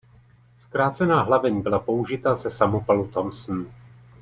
Zkrácená 0.57 1.21
hlaveň 1.21 1.61
byla 1.61 1.79
použita 1.79 2.35
ze 2.35 2.49
samopalu 2.49 3.07
Thompson. 3.07 3.67